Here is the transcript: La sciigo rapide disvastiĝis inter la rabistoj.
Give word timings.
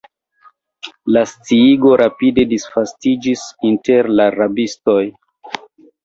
La 1.15 1.21
sciigo 1.31 1.91
rapide 2.01 2.45
disvastiĝis 2.53 3.43
inter 3.71 4.09
la 4.21 4.25
rabistoj. 4.37 5.03